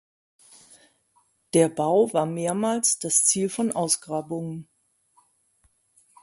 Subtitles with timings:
[1.53, 4.67] Der Bau war mehrmals das Ziel von Ausgrabungen.